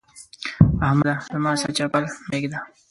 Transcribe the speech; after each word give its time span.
احمده! 0.87 1.13
زما 1.33 1.51
سره 1.61 1.73
چپ 1.77 1.89
پل 1.93 2.03
مه 2.29 2.35
اېږده. 2.37 2.59